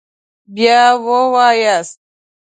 [0.55, 1.99] بیا ووایاست